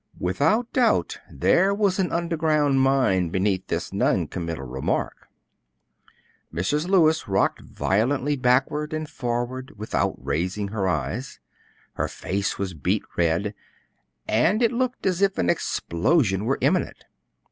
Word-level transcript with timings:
Without 0.17 0.73
doubt 0.73 1.19
there 1.29 1.75
was 1.75 1.99
an 1.99 2.11
underground 2.11 2.81
mine 2.81 3.29
beneath 3.29 3.67
this 3.67 3.93
non 3.93 4.25
committal 4.25 4.65
remark. 4.65 5.27
Mrs. 6.51 6.87
Lewis 6.87 7.27
rocked 7.27 7.61
violently 7.61 8.35
backward 8.35 8.93
and 8.93 9.07
forward 9.07 9.73
without 9.77 10.15
raising 10.17 10.69
her 10.69 10.87
eyes. 10.87 11.39
Her 11.93 12.07
face 12.07 12.57
was 12.57 12.73
beet 12.73 13.03
red, 13.15 13.53
and 14.27 14.63
it 14.63 14.71
looked 14.71 15.05
as 15.05 15.21
if 15.21 15.37
an 15.37 15.51
explosion 15.51 16.45
were 16.45 16.57
imminent. 16.61 17.05